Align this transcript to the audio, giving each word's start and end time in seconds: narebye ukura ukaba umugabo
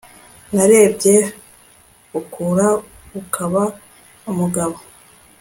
narebye 0.55 1.15
ukura 2.19 2.67
ukaba 3.19 3.63
umugabo 4.29 4.77